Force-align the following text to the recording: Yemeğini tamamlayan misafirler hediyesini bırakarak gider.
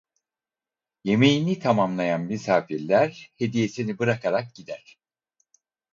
Yemeğini 1.03 1.59
tamamlayan 1.59 2.21
misafirler 2.21 3.31
hediyesini 3.37 3.99
bırakarak 3.99 4.55
gider. 4.55 4.99